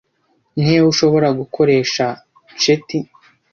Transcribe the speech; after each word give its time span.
Ni 0.53 0.61
hehe 0.67 0.83
ushobora 0.91 1.27
gukoresha 1.39 2.05
Ceti 2.61 2.99